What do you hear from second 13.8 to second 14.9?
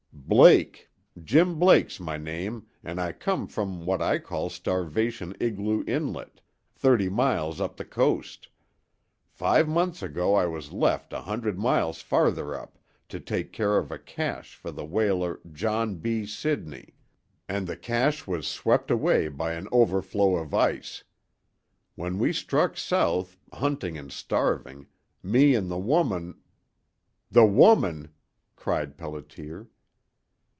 a cache for the